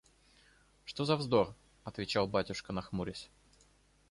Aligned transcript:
–Что 0.85 1.05
за 1.05 1.15
вздор!– 1.15 1.53
отвечал 1.83 2.25
батюшка 2.25 2.73
нахмурясь. 2.73 3.29